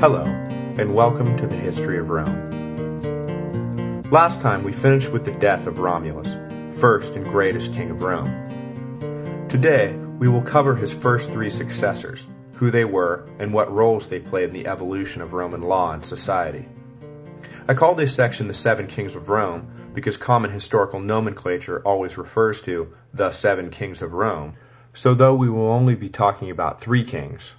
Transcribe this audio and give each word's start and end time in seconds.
Hello, 0.00 0.24
and 0.24 0.94
welcome 0.94 1.36
to 1.36 1.46
the 1.46 1.54
History 1.54 1.98
of 1.98 2.08
Rome. 2.08 4.00
Last 4.10 4.40
time 4.40 4.64
we 4.64 4.72
finished 4.72 5.12
with 5.12 5.26
the 5.26 5.32
death 5.32 5.66
of 5.66 5.78
Romulus, 5.78 6.34
first 6.80 7.16
and 7.16 7.26
greatest 7.26 7.74
king 7.74 7.90
of 7.90 8.00
Rome. 8.00 9.46
Today 9.50 9.96
we 10.18 10.26
will 10.26 10.40
cover 10.40 10.74
his 10.74 10.94
first 10.94 11.30
three 11.30 11.50
successors, 11.50 12.24
who 12.54 12.70
they 12.70 12.86
were, 12.86 13.28
and 13.38 13.52
what 13.52 13.70
roles 13.70 14.08
they 14.08 14.20
played 14.20 14.48
in 14.48 14.54
the 14.54 14.66
evolution 14.66 15.20
of 15.20 15.34
Roman 15.34 15.60
law 15.60 15.92
and 15.92 16.02
society. 16.02 16.66
I 17.68 17.74
call 17.74 17.94
this 17.94 18.14
section 18.14 18.48
the 18.48 18.54
Seven 18.54 18.86
Kings 18.86 19.14
of 19.14 19.28
Rome 19.28 19.70
because 19.92 20.16
common 20.16 20.50
historical 20.50 21.00
nomenclature 21.00 21.82
always 21.82 22.16
refers 22.16 22.62
to 22.62 22.90
the 23.12 23.32
Seven 23.32 23.68
Kings 23.68 24.00
of 24.00 24.14
Rome, 24.14 24.54
so 24.94 25.12
though 25.12 25.34
we 25.34 25.50
will 25.50 25.68
only 25.68 25.94
be 25.94 26.08
talking 26.08 26.48
about 26.50 26.80
three 26.80 27.04
kings, 27.04 27.54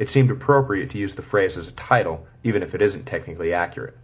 it 0.00 0.08
seemed 0.08 0.30
appropriate 0.30 0.88
to 0.88 0.98
use 0.98 1.14
the 1.14 1.22
phrase 1.22 1.58
as 1.58 1.68
a 1.68 1.74
title, 1.74 2.26
even 2.42 2.62
if 2.62 2.74
it 2.74 2.80
isn't 2.80 3.04
technically 3.04 3.52
accurate. 3.52 3.94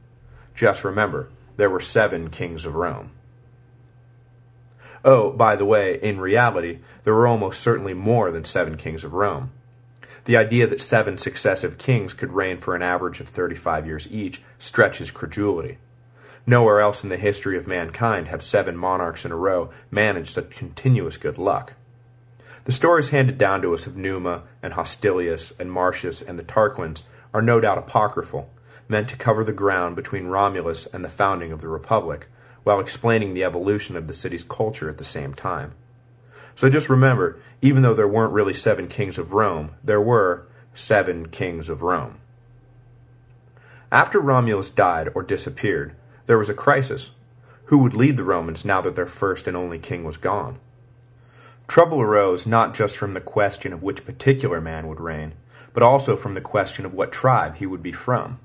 Just 0.54 0.84
remember, 0.84 1.30
there 1.56 1.70
were 1.70 1.80
seven 1.80 2.28
kings 2.28 2.66
of 2.66 2.74
Rome. 2.74 3.12
Oh, 5.02 5.30
by 5.30 5.56
the 5.56 5.64
way, 5.64 5.98
in 6.02 6.20
reality, 6.20 6.80
there 7.04 7.14
were 7.14 7.27
almost 7.27 7.62
certainly 7.62 7.95
more 7.95 8.30
than 8.30 8.45
seven 8.45 8.77
kings 8.77 9.04
of 9.04 9.14
Rome. 9.14 9.52
The 10.27 10.37
idea 10.37 10.66
that 10.66 10.82
seven 10.82 11.16
successive 11.16 11.78
kings 11.78 12.12
could 12.12 12.32
reign 12.32 12.59
for 12.59 12.76
an 12.76 12.82
average 12.82 13.20
of 13.20 13.28
35 13.28 13.87
years 13.87 14.12
each 14.12 14.42
stretches 14.59 15.10
credulity. 15.10 15.78
Nowhere 16.46 16.78
else 16.78 17.04
in 17.04 17.09
the 17.09 17.16
history 17.16 17.56
of 17.56 17.66
mankind 17.66 18.28
have 18.28 18.42
seven 18.42 18.76
monarchs 18.76 19.24
in 19.24 19.32
a 19.32 19.37
row 19.37 19.70
managed 19.90 20.28
such 20.28 20.51
continuous 20.51 21.16
good 21.16 21.38
luck. 21.38 21.73
The 22.66 22.72
stories 22.72 23.10
handed 23.10 23.38
down 23.38 23.62
to 23.62 23.74
us 23.74 23.86
of 23.86 23.96
Numa 23.96 24.42
and 24.60 24.72
Hostilius 24.72 25.56
and 25.60 25.70
Marcius 25.70 26.20
and 26.20 26.36
the 26.36 26.42
Tarquins 26.42 27.04
are 27.32 27.40
no 27.40 27.60
doubt 27.60 27.78
apocryphal, 27.78 28.50
meant 28.88 29.08
to 29.08 29.16
cover 29.16 29.45
the 29.45 29.52
ground 29.52 29.95
between 29.95 30.26
Romulus 30.26 30.84
and 30.84 31.04
the 31.04 31.08
founding 31.08 31.52
of 31.52 31.60
the 31.60 31.68
Republic, 31.68 32.26
while 32.64 32.80
explaining 32.80 33.34
the 33.34 33.45
evolution 33.45 33.96
of 33.96 34.08
the 34.08 34.12
city's 34.12 34.42
culture 34.42 34.90
at 34.90 34.98
the 34.98 35.04
same 35.04 35.32
time. 35.32 35.74
So 36.56 36.68
just 36.68 36.90
remember, 36.90 37.38
even 37.62 37.84
though 37.84 37.95
there 37.95 38.08
weren't 38.08 38.32
really 38.32 38.54
seven 38.54 38.88
kings 38.88 39.16
of 39.16 39.32
Rome, 39.32 39.76
there 39.84 40.01
were 40.01 40.48
seven 40.74 41.28
kings 41.28 41.68
of 41.68 41.82
Rome. 41.82 42.18
After 43.92 44.18
Romulus 44.18 44.70
died 44.70 45.10
or 45.14 45.23
disappeared, 45.23 45.95
there 46.26 46.36
was 46.36 46.51
a 46.51 46.54
crisis. 46.54 47.14
Who 47.66 47.78
would 47.78 47.95
lead 47.95 48.16
the 48.16 48.24
Romans 48.24 48.64
now 48.64 48.80
that 48.80 48.96
their 48.96 49.06
first 49.06 49.46
and 49.46 49.56
only 49.56 49.78
king 49.78 50.02
was 50.02 50.16
gone? 50.16 50.58
Trouble 51.68 52.00
arose 52.00 52.46
not 52.46 52.74
just 52.74 52.96
from 52.96 53.14
the 53.14 53.20
question 53.20 53.72
of 53.72 53.82
which 53.82 54.04
particular 54.04 54.60
man 54.60 54.86
would 54.86 55.00
reign, 55.00 55.34
but 55.74 55.82
also 55.82 56.16
from 56.16 56.34
the 56.34 56.40
question 56.40 56.86
of 56.86 56.95
what 56.95 57.12
tribe 57.12 57.56
he 57.56 57.66
would 57.66 57.82
be 57.82 57.92
from. 57.92 58.38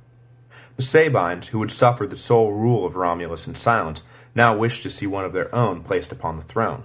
The 0.76 0.84
Sabines, 0.84 1.50
who 1.50 1.60
would 1.60 1.72
suffer 1.72 2.08
the 2.08 2.18
sole 2.18 2.52
rule 2.52 2.86
of 2.86 2.96
Romulus 2.96 3.48
in 3.48 3.56
silence, 3.56 4.04
now 4.34 4.58
wished 4.58 4.84
to 4.84 4.90
see 4.90 5.06
one 5.06 5.26
of 5.26 5.34
their 5.34 5.54
own 5.54 5.84
placed 5.84 6.12
upon 6.12 6.38
the 6.38 6.44
throne. 6.44 6.84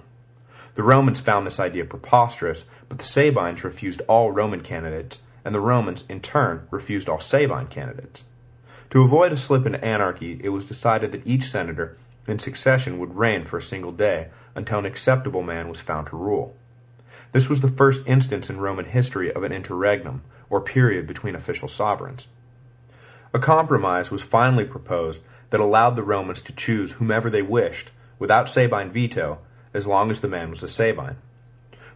The 0.75 0.83
Romans 0.83 1.19
found 1.19 1.47
this 1.47 1.59
idea 1.59 1.85
preposterous, 1.85 2.65
but 2.87 2.99
the 2.99 3.05
Sabines 3.05 3.63
refused 3.63 4.01
all 4.07 4.31
Roman 4.31 4.61
candidates, 4.61 5.21
and 5.43 5.55
the 5.55 5.59
Romans, 5.59 6.03
in 6.07 6.21
turn, 6.21 6.67
refused 6.69 7.09
all 7.09 7.19
Sabine 7.19 7.67
candidates. 7.67 8.25
To 8.91 9.01
avoid 9.01 9.31
a 9.31 9.37
slip 9.37 9.65
into 9.65 9.83
anarchy, 9.83 10.39
it 10.43 10.49
was 10.49 10.65
decided 10.65 11.11
that 11.11 11.25
each 11.25 11.43
senator, 11.43 11.97
in 12.27 12.37
succession, 12.39 12.99
would 12.99 13.15
reign 13.15 13.43
for 13.43 13.57
a 13.57 13.61
single 13.61 13.91
day, 13.91 14.27
until 14.57 14.79
an 14.79 14.85
acceptable 14.85 15.43
man 15.43 15.69
was 15.69 15.79
found 15.79 16.07
to 16.07 16.17
rule. 16.17 16.57
This 17.31 17.47
was 17.47 17.61
the 17.61 17.69
first 17.69 18.07
instance 18.07 18.49
in 18.49 18.59
Roman 18.59 18.85
history 18.85 19.31
of 19.31 19.43
an 19.43 19.51
interregnum, 19.51 20.23
or 20.49 20.61
period 20.61 21.07
between 21.07 21.35
official 21.35 21.67
sovereigns. 21.67 22.27
A 23.33 23.39
compromise 23.39 24.09
was 24.09 24.23
finally 24.23 24.65
proposed 24.65 25.23
that 25.51 25.59
allowed 25.59 25.95
the 25.95 26.03
Romans 26.03 26.41
to 26.41 26.53
choose 26.53 26.93
whomever 26.93 27.29
they 27.29 27.41
wished, 27.41 27.91
without 28.17 28.49
Sabine 28.49 28.89
veto, 28.89 29.39
as 29.73 29.85
long 29.85 30.09
as 30.09 30.21
the 30.21 30.27
man 30.27 30.49
was 30.49 30.63
a 30.63 30.67
Sabine. 30.67 31.17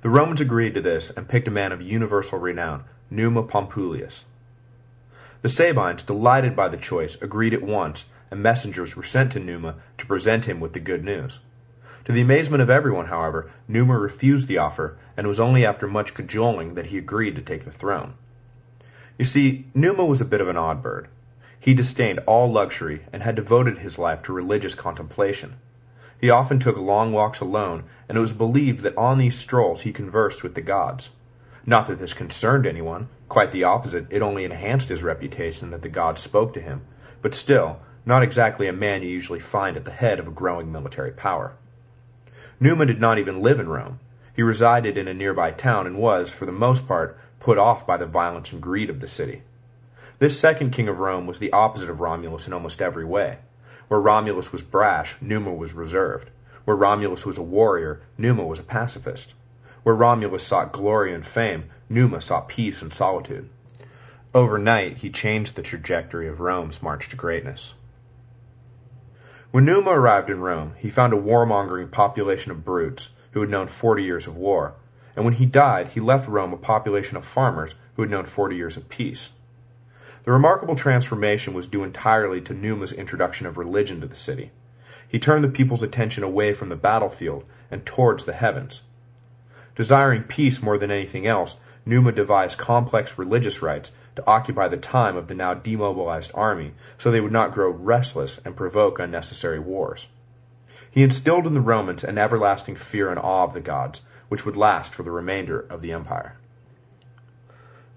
The 0.01 0.09
Romans 0.09 0.41
agreed 0.41 0.75
to 0.75 0.81
this 0.81 1.09
and 1.09 1.28
picked 1.28 1.47
a 1.47 1.51
man 1.51 1.72
of 1.72 1.81
universal 1.81 2.39
renown, 2.39 2.83
Numa 3.09 3.43
Pompilius. 3.43 4.25
The 5.41 5.49
Sabines, 5.49 6.03
delighted 6.03 6.55
by 6.55 6.67
the 6.67 6.78
choice, 6.78 7.19
agreed 7.22 7.53
at 7.53 7.63
once, 7.63 8.05
and 8.29 8.43
messengers 8.43 8.95
were 8.95 9.03
sent 9.03 9.31
to 9.31 9.39
Numa 9.39 9.75
to 9.97 10.05
present 10.05 10.45
him 10.45 10.59
with 10.59 10.73
the 10.73 10.79
good 10.79 11.03
news. 11.03 11.39
To 12.06 12.12
the 12.12 12.22
amazement 12.22 12.63
of 12.63 12.69
everyone, 12.69 13.07
however, 13.07 13.51
Numa 13.67 13.97
refused 13.97 14.47
the 14.47 14.57
offer, 14.57 14.97
and 15.16 15.25
it 15.25 15.28
was 15.28 15.39
only 15.39 15.66
after 15.66 15.88
much 15.88 16.13
cajoling 16.13 16.73
that 16.73 16.88
he 16.88 16.97
agreed 16.97 17.35
to 17.35 17.41
take 17.41 17.63
the 17.63 17.72
throne. 17.72 18.16
You 19.19 19.25
see, 19.25 19.67
Numa 19.75 20.06
was 20.06 20.19
a 20.19 20.25
bit 20.25 20.41
of 20.41 20.47
an 20.47 20.57
odd 20.57 20.81
bird. 20.81 21.07
He 21.59 21.75
disdained 21.75 22.19
all 22.25 22.51
luxury 22.51 23.03
and 23.13 23.22
had 23.22 23.35
devoted 23.35 23.78
his 23.78 24.00
life 24.00 24.23
to 24.23 24.34
religious 24.34 24.73
contemplation. 24.73 25.57
He 26.19 26.29
often 26.29 26.57
took 26.59 26.78
long 26.78 27.13
walks 27.13 27.40
alone, 27.40 27.84
and 28.09 28.17
it 28.17 28.22
was 28.22 28.34
believed 28.34 28.81
that 28.81 28.97
on 28.97 29.19
these 29.19 29.38
strolls 29.38 29.81
he 29.81 29.94
conversed 29.94 30.41
with 30.41 30.56
the 30.56 30.61
gods. 30.61 31.11
Not 31.67 31.88
that 31.88 32.00
this 32.00 32.13
concerned 32.13 32.66
anyone, 32.66 33.09
quite 33.29 33.51
the 33.51 33.63
opposite, 33.63 34.07
it 34.09 34.23
only 34.23 34.44
enhanced 34.44 34.90
his 34.90 35.03
reputation 35.03 35.69
that 35.69 35.84
the 35.84 35.90
gods 35.90 36.22
spoke 36.22 36.53
to 36.56 36.61
him, 36.61 36.81
but 37.22 37.35
still, 37.35 37.79
not 38.06 38.23
exactly 38.23 38.67
a 38.67 38.73
man 38.73 39.03
you 39.03 39.09
usually 39.09 39.40
find 39.40 39.78
at 39.78 39.85
the 39.85 39.91
head 39.91 40.19
of 40.19 40.28
a 40.28 40.31
growing 40.31 40.72
military 40.72 41.11
power. 41.11 41.53
Numa 42.63 42.85
did 42.85 43.01
not 43.01 43.17
even 43.17 43.41
live 43.41 43.59
in 43.59 43.67
Rome. 43.67 43.99
He 44.35 44.44
resided 44.44 44.95
in 44.95 45.07
a 45.07 45.16
nearby 45.16 45.49
town 45.49 45.88
and 45.88 45.97
was, 45.97 46.31
for 46.31 46.45
the 46.45 46.51
most 46.51 46.88
part, 46.88 47.17
put 47.39 47.57
off 47.57 47.88
by 47.88 47.97
the 47.97 48.05
violence 48.05 48.53
and 48.53 48.61
greed 48.61 48.88
of 48.88 48.99
the 48.99 49.07
city. 49.07 49.41
This 50.19 50.39
second 50.39 50.69
king 50.69 50.88
of 50.88 50.99
Rome 50.99 51.25
was 51.25 51.39
the 51.39 51.51
opposite 51.51 51.89
of 51.89 51.99
Romulus 51.99 52.45
in 52.45 52.53
almost 52.53 52.79
every 52.79 53.03
way. 53.03 53.39
Where 53.88 53.99
Romulus 53.99 54.51
was 54.51 54.61
brash, 54.61 55.19
Numa 55.19 55.51
was 55.51 55.73
reserved. 55.73 56.29
Where 56.63 56.77
Romulus 56.77 57.25
was 57.25 57.39
a 57.39 57.44
warrior, 57.44 58.03
Numa 58.16 58.45
was 58.45 58.59
a 58.59 58.63
pacifist. 58.63 59.33
Where 59.81 59.95
Romulus 59.95 60.45
sought 60.45 60.72
glory 60.72 61.16
and 61.16 61.25
fame, 61.25 61.63
Numa 61.89 62.22
sought 62.22 62.47
peace 62.47 62.83
and 62.83 62.93
solitude. 62.93 63.49
Overnight, 64.35 64.99
he 64.99 65.09
changed 65.09 65.55
the 65.55 65.63
trajectory 65.63 66.28
of 66.28 66.39
Rome's 66.39 66.83
march 66.83 67.09
to 67.09 67.16
greatness. 67.16 67.73
When 69.51 69.66
Numa 69.66 69.91
arrived 69.91 70.29
in 70.29 70.39
Rome, 70.39 70.75
he 70.78 70.89
found 70.89 71.12
a 71.12 71.17
warmongering 71.17 71.91
population 71.91 72.51
of 72.51 72.63
brutes 72.63 73.09
who 73.31 73.41
had 73.41 73.50
known 73.50 73.67
forty 73.67 74.01
years 74.01 74.25
of 74.25 74.38
war, 74.38 74.75
and 75.13 75.25
when 75.25 75.34
he 75.34 75.45
died, 75.45 75.89
he 75.89 76.00
left 76.00 76.29
Rome 76.29 76.53
a 76.53 76.57
population 76.57 77.17
of 77.17 77.25
farmers 77.25 77.75
who 77.95 78.01
had 78.01 78.09
known 78.09 78.23
forty 78.23 78.56
years 78.56 78.78
of 78.78 78.88
peace. 78.88 79.34
The 80.23 80.31
remarkable 80.31 80.75
transformation 80.75 81.53
was 81.53 81.67
due 81.67 81.84
entirely 81.84 82.40
to 82.41 82.53
Numa's 82.53 82.94
introduction 82.94 83.45
of 83.45 83.57
religion 83.57 84.00
to 84.00 84.07
the 84.07 84.16
city. 84.16 84.51
He 85.06 85.19
turned 85.19 85.44
the 85.44 85.50
people's 85.50 85.84
attention 85.84 86.23
away 86.23 86.53
from 86.53 86.69
the 86.69 86.78
battlefield 86.78 87.44
and 87.69 87.85
towards 87.85 88.23
the 88.23 88.34
heavens. 88.34 88.84
Desiring 89.75 90.23
peace 90.23 90.63
more 90.63 90.78
than 90.78 90.91
anything 90.91 91.28
else, 91.28 91.59
Numa 91.85 92.13
devised 92.13 92.57
complex 92.57 93.17
religious 93.17 93.61
rites 93.61 93.91
to 94.21 94.29
occupy 94.29 94.67
the 94.67 94.77
time 94.77 95.15
of 95.15 95.27
the 95.27 95.35
now 95.35 95.53
demobilized 95.53 96.31
army 96.33 96.73
so 96.97 97.09
they 97.09 97.21
would 97.21 97.31
not 97.31 97.53
grow 97.53 97.69
restless 97.69 98.39
and 98.45 98.55
provoke 98.55 98.99
unnecessary 98.99 99.59
wars. 99.59 100.07
He 100.89 101.03
instilled 101.03 101.47
in 101.47 101.53
the 101.53 101.61
Romans 101.61 102.03
an 102.03 102.17
everlasting 102.17 102.75
fear 102.75 103.09
and 103.09 103.19
awe 103.19 103.45
of 103.45 103.53
the 103.53 103.61
gods, 103.61 104.01
which 104.29 104.45
would 104.45 104.57
last 104.57 104.93
for 104.93 105.03
the 105.03 105.11
remainder 105.11 105.59
of 105.59 105.81
the 105.81 105.91
empire. 105.91 106.37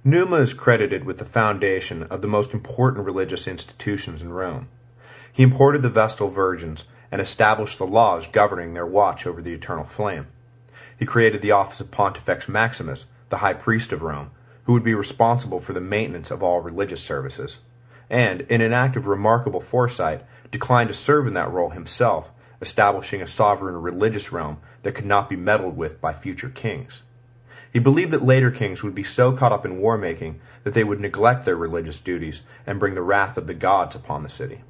Numa 0.05 0.37
is 0.37 0.55
credited 0.55 1.05
with 1.05 1.19
the 1.19 1.25
foundation 1.25 2.03
of 2.05 2.23
the 2.23 2.29
most 2.29 2.53
important 2.53 3.05
religious 3.05 3.49
institutions 3.49 4.23
in 4.23 4.33
Rome. 4.33 4.69
He 5.33 5.43
imported 5.43 5.83
the 5.83 5.91
Vestal 5.91 6.29
Virgins 6.29 6.85
and 7.11 7.21
established 7.21 7.79
the 7.79 7.87
laws 7.87 8.29
governing 8.29 8.75
their 8.75 8.87
watch 8.87 9.27
over 9.27 9.41
the 9.41 9.55
eternal 9.55 9.85
flame. 9.85 10.27
He 10.99 11.07
created 11.07 11.43
the 11.43 11.53
office 11.53 11.81
of 11.81 11.91
Pontifex 11.91 12.49
Maximus, 12.49 13.13
the 13.31 13.39
high 13.39 13.55
priest 13.55 13.93
of 13.93 14.03
Rome, 14.03 14.31
who 14.65 14.73
would 14.73 14.85
be 14.85 14.95
responsible 14.95 15.61
for 15.61 15.73
the 15.73 15.81
maintenance 15.81 16.31
of 16.31 16.43
all 16.43 16.61
religious 16.61 17.03
services, 17.03 17.61
and, 18.11 18.43
in 18.43 18.61
an 18.61 18.73
act 18.73 18.97
of 18.97 19.07
remarkable 19.07 19.61
foresight, 19.61 20.25
declined 20.51 20.89
to 20.89 20.95
serve 20.95 21.27
in 21.27 21.35
that 21.35 21.51
role 21.51 21.71
himself, 21.71 22.31
establishing 22.61 23.21
a 23.21 23.27
sovereign 23.27 23.77
religious 23.77 24.33
realm 24.33 24.59
that 24.83 24.95
could 24.95 25.07
not 25.07 25.29
be 25.29 25.37
meddled 25.37 25.77
with 25.77 26.01
by 26.01 26.13
future 26.13 26.49
kings. 26.49 27.03
He 27.73 27.81
believed 27.81 28.13
that 28.13 28.23
later 28.23 28.51
kings 28.51 28.83
would 28.83 28.95
be 28.95 29.03
so 29.03 29.33
caught 29.33 29.53
up 29.53 29.67
in 29.67 29.79
war 29.79 29.99
making 29.99 30.41
that 30.63 30.75
they 30.75 30.85
would 30.85 31.01
neglect 31.01 31.45
their 31.45 31.57
religious 31.57 31.99
duties 31.99 32.43
and 32.67 32.79
bring 32.79 32.95
the 32.95 33.03
wrath 33.03 33.37
of 33.37 33.47
the 33.49 33.55
gods 33.55 33.97
upon 33.97 34.23
the 34.23 34.29
city. 34.29 34.61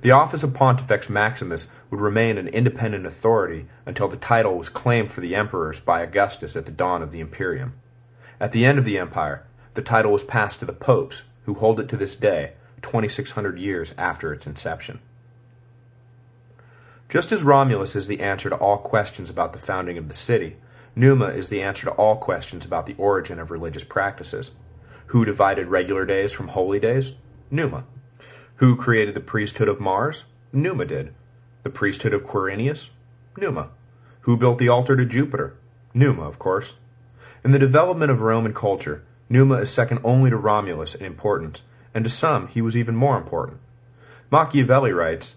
The 0.00 0.10
office 0.10 0.42
of 0.42 0.52
Pontifex 0.52 1.08
Maximus 1.08 1.68
would 1.90 2.00
remain 2.00 2.36
an 2.36 2.48
independent 2.48 3.06
authority 3.06 3.68
until 3.86 4.08
the 4.08 4.16
title 4.16 4.58
was 4.58 4.68
claimed 4.68 5.12
for 5.12 5.20
the 5.20 5.36
emperors 5.36 5.78
by 5.78 6.00
Augustus 6.00 6.56
at 6.56 6.66
the 6.66 6.72
dawn 6.72 7.02
of 7.02 7.12
the 7.12 7.20
imperium. 7.20 7.74
At 8.42 8.50
the 8.50 8.64
end 8.64 8.76
of 8.76 8.84
the 8.84 8.98
empire, 8.98 9.46
the 9.74 9.82
title 9.82 10.10
was 10.10 10.24
passed 10.24 10.58
to 10.58 10.64
the 10.64 10.72
popes, 10.72 11.28
who 11.44 11.54
hold 11.54 11.78
it 11.78 11.88
to 11.90 11.96
this 11.96 12.16
day, 12.16 12.54
2600 12.82 13.56
years 13.56 13.94
after 13.96 14.32
its 14.32 14.48
inception. 14.48 14.98
Just 17.08 17.30
as 17.30 17.44
Romulus 17.44 17.94
is 17.94 18.08
the 18.08 18.18
answer 18.18 18.50
to 18.50 18.56
all 18.56 18.78
questions 18.78 19.30
about 19.30 19.52
the 19.52 19.60
founding 19.60 19.96
of 19.96 20.08
the 20.08 20.14
city, 20.14 20.56
Numa 20.96 21.26
is 21.26 21.50
the 21.50 21.62
answer 21.62 21.84
to 21.84 21.92
all 21.92 22.16
questions 22.16 22.64
about 22.64 22.86
the 22.86 22.96
origin 22.98 23.38
of 23.38 23.52
religious 23.52 23.84
practices. 23.84 24.50
Who 25.06 25.24
divided 25.24 25.68
regular 25.68 26.04
days 26.04 26.32
from 26.32 26.48
holy 26.48 26.80
days? 26.80 27.14
Numa. 27.48 27.84
Who 28.56 28.74
created 28.74 29.14
the 29.14 29.20
priesthood 29.20 29.68
of 29.68 29.78
Mars? 29.78 30.24
Numa 30.52 30.84
did. 30.84 31.14
The 31.62 31.70
priesthood 31.70 32.12
of 32.12 32.24
Quirinius? 32.24 32.90
Numa. 33.36 33.70
Who 34.22 34.36
built 34.36 34.58
the 34.58 34.68
altar 34.68 34.96
to 34.96 35.06
Jupiter? 35.06 35.54
Numa, 35.94 36.22
of 36.22 36.40
course. 36.40 36.78
In 37.44 37.50
the 37.50 37.58
development 37.58 38.12
of 38.12 38.20
Roman 38.20 38.54
culture, 38.54 39.02
Numa 39.28 39.56
is 39.56 39.72
second 39.72 39.98
only 40.04 40.30
to 40.30 40.36
Romulus 40.36 40.94
in 40.94 41.04
importance, 41.04 41.62
and 41.92 42.04
to 42.04 42.10
some 42.10 42.46
he 42.46 42.62
was 42.62 42.76
even 42.76 42.94
more 42.94 43.16
important. 43.16 43.58
Machiavelli 44.30 44.92
writes, 44.92 45.34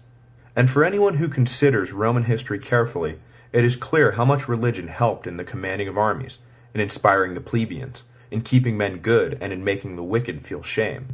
And 0.54 0.70
for 0.70 0.84
anyone 0.84 1.14
who 1.14 1.28
considers 1.28 1.92
Roman 1.92 2.22
history 2.22 2.60
carefully, 2.60 3.18
it 3.52 3.64
is 3.64 3.74
clear 3.74 4.12
how 4.12 4.24
much 4.24 4.48
religion 4.48 4.86
helped 4.86 5.26
in 5.26 5.36
the 5.36 5.44
commanding 5.44 5.88
of 5.88 5.98
armies, 5.98 6.38
in 6.74 6.80
inspiring 6.80 7.34
the 7.34 7.40
plebeians, 7.40 8.04
in 8.30 8.42
keeping 8.42 8.76
men 8.76 8.98
good, 8.98 9.36
and 9.40 9.52
in 9.52 9.64
making 9.64 9.96
the 9.96 10.04
wicked 10.04 10.42
feel 10.42 10.62
shame. 10.62 11.08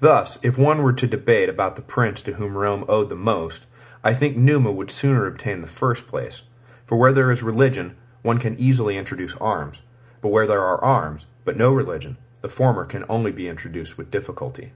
Thus, 0.00 0.38
if 0.44 0.58
one 0.58 0.82
were 0.82 0.92
to 0.92 1.06
debate 1.06 1.48
about 1.48 1.76
the 1.76 1.82
prince 1.82 2.20
to 2.22 2.34
whom 2.34 2.58
Rome 2.58 2.84
owed 2.86 3.08
the 3.08 3.16
most, 3.16 3.64
I 4.04 4.12
think 4.12 4.36
Numa 4.36 4.72
would 4.72 4.90
sooner 4.90 5.24
obtain 5.24 5.62
the 5.62 5.66
first 5.66 6.06
place. 6.06 6.42
For 6.84 6.98
where 6.98 7.14
there 7.14 7.30
is 7.30 7.42
religion, 7.42 7.96
one 8.20 8.38
can 8.38 8.58
easily 8.58 8.98
introduce 8.98 9.34
arms, 9.36 9.80
but 10.22 10.30
where 10.30 10.46
there 10.46 10.62
are 10.62 10.82
arms, 10.82 11.26
but 11.44 11.58
no 11.58 11.70
religion, 11.70 12.16
the 12.40 12.48
former 12.48 12.86
can 12.86 13.04
only 13.08 13.32
be 13.32 13.48
introduced 13.48 13.98
with 13.98 14.10
difficulty. 14.10 14.72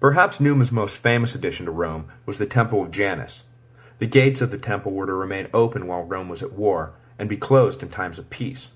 Perhaps 0.00 0.40
Numa's 0.40 0.72
most 0.72 0.98
famous 0.98 1.34
addition 1.34 1.64
to 1.66 1.72
Rome 1.72 2.06
was 2.26 2.38
the 2.38 2.46
Temple 2.46 2.82
of 2.82 2.90
Janus. 2.90 3.44
The 3.98 4.06
gates 4.06 4.40
of 4.40 4.50
the 4.50 4.58
temple 4.58 4.92
were 4.92 5.06
to 5.06 5.14
remain 5.14 5.46
open 5.54 5.86
while 5.86 6.02
Rome 6.02 6.28
was 6.28 6.42
at 6.42 6.54
war, 6.54 6.92
and 7.20 7.28
be 7.28 7.36
closed 7.36 7.84
in 7.84 7.88
times 7.88 8.18
of 8.18 8.28
peace. 8.30 8.72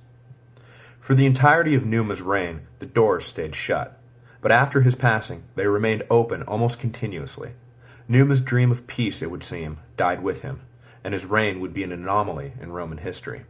For 1.00 1.15
the 1.15 1.27
entirety 1.27 1.75
of 1.75 1.85
Numa's 1.85 2.23
reign, 2.23 2.69
the 2.79 2.87
doors 2.87 3.25
stayed 3.25 3.56
shut, 3.56 3.99
but 4.41 4.53
after 4.53 4.83
his 4.83 4.94
passing 4.94 5.43
they 5.56 5.67
remained 5.67 6.05
open 6.11 6.43
almost 6.44 6.79
continuously. 6.79 7.53
Numa's 8.06 8.41
dream 8.41 8.71
of 8.71 8.87
peace, 8.87 9.21
it 9.21 9.31
would 9.31 9.43
seem, 9.43 9.79
died 9.97 10.23
with 10.23 10.43
him, 10.43 10.61
and 11.03 11.12
his 11.12 11.27
reign 11.27 11.59
would 11.59 11.73
be 11.73 11.83
an 11.83 11.91
anomaly 11.91 12.53
in 12.61 12.71
Roman 12.71 12.99
history. 12.99 13.47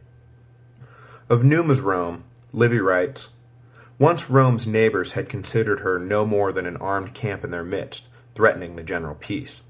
Of 1.29 1.43
Numa's 1.43 1.81
Rome, 1.81 2.23
Livy 2.53 2.79
writes, 2.79 3.27
Once 3.99 4.29
Rome's 4.29 4.65
neighbors 4.65 5.11
had 5.11 5.27
considered 5.27 5.81
her 5.81 5.99
no 5.99 6.25
more 6.25 6.53
than 6.53 6.65
an 6.65 6.77
armed 6.77 7.13
camp 7.13 7.43
in 7.43 7.51
their 7.51 7.65
midst, 7.65 8.07
threatening 8.33 8.77
the 8.77 8.83
general 8.83 9.15
peace. 9.15 9.61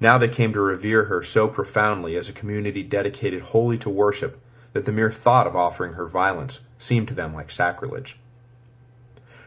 Now 0.00 0.18
they 0.18 0.26
came 0.26 0.52
to 0.54 0.60
revere 0.60 1.04
her 1.04 1.22
so 1.22 1.46
profoundly 1.46 2.16
as 2.16 2.28
a 2.28 2.32
community 2.32 2.82
dedicated 2.82 3.42
wholly 3.42 3.78
to 3.78 3.88
worship 3.88 4.40
that 4.72 4.86
the 4.86 4.92
mere 4.92 5.12
thought 5.12 5.46
of 5.46 5.54
offering 5.54 5.92
her 5.92 6.08
violence 6.08 6.60
seemed 6.78 7.06
to 7.08 7.14
them 7.14 7.32
like 7.32 7.52
sacrilege. 7.52 8.18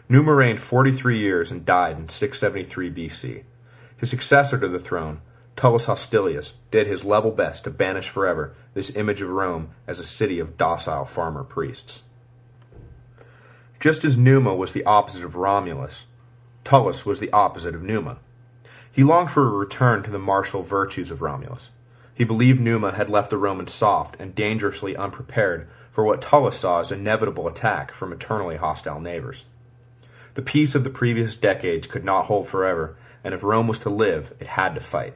Numa 0.07 0.33
reigned 0.33 0.62
43 0.62 1.18
years 1.18 1.51
and 1.51 1.65
died 1.65 1.98
in 1.98 2.07
673 2.07 2.92
BC. 2.92 3.44
His 3.98 4.09
successor 4.09 4.57
to 4.57 4.69
the 4.69 4.80
throne, 4.80 5.19
Tullus 5.62 5.86
Hostilius, 5.86 6.58
did 6.72 6.88
his 6.88 7.06
level 7.06 7.30
best 7.30 7.66
to 7.66 7.69
banish 7.69 8.10
forever 8.10 8.56
this 8.74 8.96
image 8.96 9.22
of 9.22 9.30
Rome 9.30 9.69
as 9.86 10.00
a 10.00 10.06
city 10.08 10.40
of 10.40 10.58
docile 10.58 11.06
farmer 11.06 11.44
priests. 11.44 12.02
Just 13.80 14.04
as 14.04 14.18
Numa 14.18 14.56
was 14.56 14.74
the 14.74 14.84
opposite 14.86 15.24
of 15.24 15.36
Romulus, 15.36 16.06
Tullus 16.63 17.06
was 17.06 17.19
the 17.19 17.31
opposite 17.31 17.75
of 17.75 17.84
Numa. 17.84 18.18
He 18.92 19.04
longed 19.04 19.30
for 19.30 19.48
a 19.48 19.52
return 19.52 20.02
to 20.02 20.10
the 20.10 20.18
martial 20.18 20.63
virtues 20.63 21.12
of 21.12 21.22
Romulus. 21.22 21.69
He 22.16 22.24
believed 22.24 22.60
Numa 22.60 22.94
had 22.94 23.12
left 23.12 23.30
the 23.30 23.38
Romans 23.38 23.72
soft 23.72 24.19
and 24.19 24.34
dangerously 24.34 24.96
unprepared 24.96 25.69
for 25.92 26.04
what 26.04 26.24
Tullus 26.24 26.58
saw 26.58 26.80
as 26.80 26.92
inevitable 26.92 27.48
attack 27.48 27.92
from 27.92 28.12
eternally 28.12 28.56
hostile 28.56 29.00
neighbors. 29.00 29.46
The 30.34 30.42
peace 30.42 30.74
of 30.74 30.84
the 30.84 30.90
previous 30.90 31.36
decades 31.36 31.86
could 31.86 32.04
not 32.04 32.25
hold 32.25 32.48
forever, 32.48 32.96
and 33.24 33.36
if 33.36 33.44
Rome 33.44 33.68
was 33.68 33.78
to 33.78 33.92
live, 33.92 34.34
it 34.40 34.48
had 34.48 34.74
to 34.74 34.81
fight. 34.81 35.13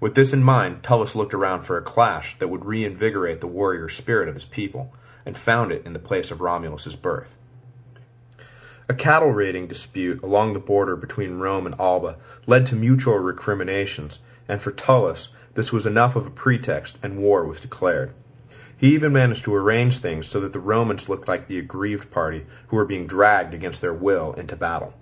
With 0.00 0.14
this 0.14 0.32
in 0.32 0.42
mind, 0.42 0.82
Tullus 0.82 1.14
looked 1.14 1.34
around 1.34 1.62
for 1.62 1.76
a 1.76 1.82
clash 1.82 2.34
that 2.38 2.48
would 2.48 2.64
reinvigorate 2.64 3.40
the 3.40 3.46
warrior 3.46 3.90
spirit 3.90 4.28
of 4.28 4.34
his 4.34 4.46
people, 4.46 4.94
and 5.26 5.36
found 5.36 5.70
it 5.70 5.84
in 5.84 5.92
the 5.92 5.98
place 5.98 6.30
of 6.30 6.40
Romulus's 6.40 6.96
birth. 6.96 7.36
A 8.88 8.94
cattle 8.94 9.30
raiding 9.30 9.66
dispute 9.66 10.22
along 10.22 10.54
the 10.54 10.58
border 10.58 10.96
between 10.96 11.38
Rome 11.38 11.66
and 11.66 11.78
Alba 11.78 12.16
led 12.46 12.66
to 12.66 12.74
mutual 12.74 13.18
recriminations, 13.18 14.20
and 14.48 14.60
for 14.60 14.72
Tullus, 14.72 15.34
this 15.54 15.72
was 15.72 15.86
enough 15.86 16.16
of 16.16 16.26
a 16.26 16.30
pretext, 16.30 16.98
and 17.02 17.18
war 17.18 17.44
was 17.44 17.60
declared. 17.60 18.14
He 18.76 18.94
even 18.94 19.12
managed 19.12 19.44
to 19.44 19.54
arrange 19.54 19.98
things 19.98 20.26
so 20.26 20.40
that 20.40 20.54
the 20.54 20.58
Romans 20.58 21.08
looked 21.08 21.28
like 21.28 21.46
the 21.46 21.58
aggrieved 21.58 22.10
party 22.10 22.46
who 22.68 22.76
were 22.76 22.86
being 22.86 23.06
dragged 23.06 23.52
against 23.52 23.82
their 23.82 23.92
will 23.92 24.32
into 24.32 24.56
battle. 24.56 24.94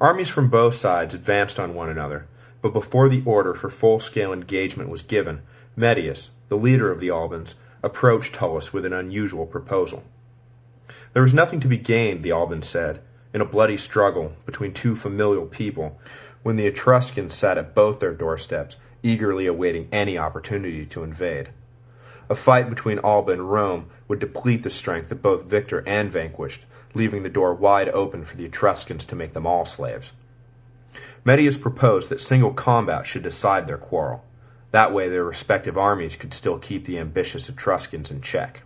Armies 0.00 0.30
from 0.30 0.48
both 0.48 0.74
sides 0.74 1.14
advanced 1.14 1.60
on 1.60 1.74
one 1.74 1.90
another, 1.90 2.26
but 2.62 2.72
before 2.72 3.08
the 3.08 3.22
order 3.26 3.52
for 3.52 3.68
full-scale 3.68 4.32
engagement 4.32 4.88
was 4.88 5.02
given, 5.02 5.42
Mettius, 5.76 6.30
the 6.48 6.56
leader 6.56 6.90
of 6.90 7.00
the 7.00 7.10
Albans, 7.10 7.56
approached 7.82 8.34
Tullus 8.34 8.72
with 8.72 8.86
an 8.86 8.92
unusual 8.92 9.46
proposal. 9.46 10.04
There 11.12 11.22
was 11.22 11.34
nothing 11.34 11.60
to 11.60 11.68
be 11.68 11.76
gained, 11.76 12.22
the 12.22 12.30
Albans 12.30 12.68
said, 12.68 13.00
in 13.34 13.40
a 13.40 13.46
bloody 13.46 13.76
struggle 13.76 14.32
between 14.46 14.72
two 14.72 14.94
familial 14.94 15.46
people, 15.46 16.00
when 16.42 16.56
the 16.56 16.66
Etruscans 16.66 17.34
sat 17.34 17.58
at 17.58 17.74
both 17.74 18.00
their 18.00 18.14
doorsteps, 18.14 18.76
eagerly 19.02 19.46
awaiting 19.46 19.88
any 19.90 20.16
opportunity 20.16 20.86
to 20.86 21.02
invade. 21.02 21.50
A 22.28 22.34
fight 22.34 22.70
between 22.70 23.00
Alba 23.02 23.32
and 23.32 23.50
Rome 23.50 23.90
would 24.06 24.20
deplete 24.20 24.62
the 24.62 24.70
strength 24.70 25.10
of 25.10 25.22
both 25.22 25.44
victor 25.44 25.82
and 25.86 26.10
vanquished, 26.10 26.64
leaving 26.94 27.22
the 27.22 27.28
door 27.28 27.54
wide 27.54 27.88
open 27.88 28.24
for 28.24 28.36
the 28.36 28.44
Etruscans 28.44 29.04
to 29.06 29.16
make 29.16 29.32
them 29.32 29.46
all 29.46 29.64
slaves. 29.64 30.12
Mettius 31.24 31.56
proposed 31.60 32.10
that 32.10 32.20
single 32.20 32.52
combat 32.52 33.06
should 33.06 33.22
decide 33.22 33.66
their 33.66 33.78
quarrel. 33.78 34.24
That 34.72 34.92
way 34.92 35.08
their 35.08 35.24
respective 35.24 35.78
armies 35.78 36.16
could 36.16 36.34
still 36.34 36.58
keep 36.58 36.84
the 36.84 36.98
ambitious 36.98 37.48
Etruscans 37.48 38.10
in 38.10 38.20
check. 38.20 38.62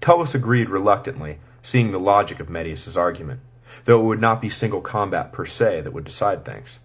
Tullus 0.00 0.34
agreed 0.34 0.68
reluctantly, 0.68 1.38
seeing 1.62 1.90
the 1.90 1.98
logic 1.98 2.40
of 2.40 2.50
Mettius's 2.50 2.96
argument, 2.96 3.40
though 3.84 4.00
it 4.00 4.04
would 4.04 4.20
not 4.20 4.40
be 4.40 4.48
single 4.48 4.80
combat 4.80 5.32
per 5.32 5.44
se 5.44 5.80
that 5.80 5.92
would 5.92 6.04
decide 6.04 6.44
things. 6.44 6.78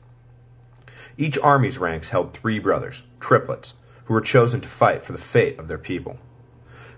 Each 1.17 1.37
army's 1.39 1.77
ranks 1.77 2.09
held 2.09 2.33
three 2.33 2.59
brothers, 2.59 3.03
triplets, 3.19 3.75
who 4.05 4.13
were 4.13 4.21
chosen 4.21 4.61
to 4.61 4.67
fight 4.67 5.03
for 5.03 5.11
the 5.11 5.17
fate 5.17 5.59
of 5.59 5.67
their 5.67 5.77
people. 5.77 6.17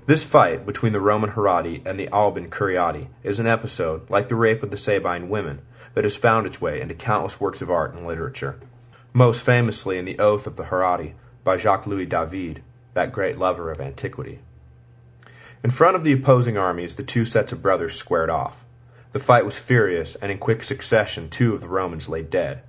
This 0.09 0.23
fight 0.23 0.65
between 0.65 0.91
the 0.91 1.00
Roman 1.00 1.33
Horatii 1.33 1.85
and 1.85 2.00
the 2.00 2.09
Alban 2.09 2.50
Curiatii 2.50 3.10
is 3.22 3.39
an 3.39 3.45
episode, 3.45 4.10
like 4.10 4.27
the 4.27 4.34
rape 4.34 4.63
of 4.63 4.72
the 4.72 4.75
Sabine 4.75 5.29
women, 5.29 5.62
that 5.93 6.03
has 6.03 6.17
found 6.17 6.48
its 6.48 6.60
way 6.60 6.81
into 6.81 6.95
countless 6.95 7.39
works 7.39 7.62
of 7.62 7.69
art 7.69 7.93
and 7.93 8.07
literature. 8.07 8.60
Most 9.13 9.45
famously 9.45 10.00
in 10.00 10.05
The 10.05 10.17
Oath 10.17 10.48
of 10.48 10.55
the 10.55 10.63
Horatii 10.63 11.13
by 11.43 11.57
Jacques 11.57 11.86
Louis 11.86 12.07
David, 12.07 12.63
that 12.95 13.12
great 13.12 13.38
lover 13.38 13.69
of 13.69 13.79
antiquity. 13.79 14.39
In 15.63 15.69
front 15.69 15.95
of 15.95 16.03
the 16.03 16.13
opposing 16.13 16.57
armies, 16.57 16.95
the 16.95 17.03
two 17.03 17.24
sets 17.24 17.53
of 17.53 17.62
brothers 17.62 17.93
squared 17.93 18.31
off. 18.31 18.65
The 19.12 19.19
fight 19.19 19.45
was 19.45 19.60
furious, 19.60 20.15
and 20.15 20.31
in 20.31 20.39
quick 20.39 20.63
succession 20.63 21.29
two 21.29 21.53
of 21.53 21.62
the 21.62 21.67
Romans 21.67 22.10
lay 22.10 22.24
dead. 22.24 22.63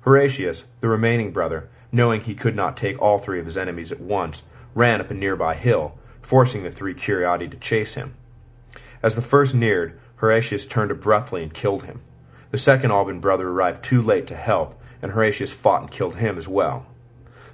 Horatius, 0.00 0.62
the 0.80 0.88
remaining 0.88 1.30
brother, 1.30 1.68
knowing 1.92 2.22
he 2.22 2.34
could 2.34 2.56
not 2.56 2.76
take 2.76 3.00
all 3.00 3.18
three 3.18 3.38
of 3.38 3.46
his 3.46 3.56
enemies 3.56 3.92
at 3.92 4.00
once, 4.00 4.42
ran 4.74 5.00
up 5.00 5.12
a 5.12 5.14
nearby 5.14 5.54
hill 5.54 5.96
forcing 6.22 6.62
the 6.62 6.70
three 6.70 6.94
Curiatii 6.94 7.50
to 7.50 7.56
chase 7.56 7.94
him. 7.94 8.14
As 9.02 9.14
the 9.14 9.22
first 9.22 9.54
neared, 9.54 9.98
Horatius 10.16 10.64
turned 10.66 10.90
abruptly 10.90 11.42
and 11.42 11.52
killed 11.52 11.84
him. 11.84 12.00
The 12.50 12.58
second 12.58 12.90
Alban 12.92 13.20
brother 13.20 13.48
arrived 13.48 13.82
too 13.82 14.00
late 14.00 14.26
to 14.28 14.36
help, 14.36 14.80
and 15.00 15.12
Horatius 15.12 15.52
fought 15.52 15.82
and 15.82 15.90
killed 15.90 16.16
him 16.16 16.38
as 16.38 16.46
well. 16.46 16.86